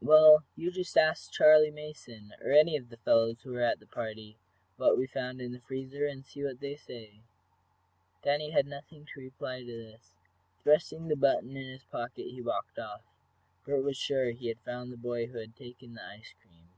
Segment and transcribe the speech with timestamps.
[0.00, 3.86] "Well, you just ask Charley Mason, or any of the fellows who were at the
[3.86, 4.38] party,
[4.78, 7.20] what we found in the freezer, and see what they say."
[8.22, 10.14] Danny had nothing to reply to this.
[10.62, 13.02] Thrusting the button in his pocket he walked off.
[13.66, 16.70] Bert was sure he had found the boy who had taken the ice cream.